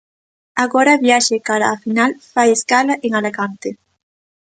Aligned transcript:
Agora 0.65 0.89
a 0.93 1.01
viaxe 1.05 1.35
cara 1.47 1.67
a 1.69 1.81
final 1.83 2.11
fai 2.33 2.49
escala 2.51 2.93
en 3.05 3.11
Alacante. 3.19 3.69